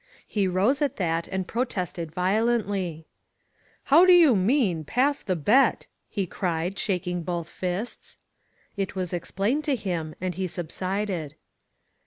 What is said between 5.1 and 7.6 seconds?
the bet?'" he cried, shak ing both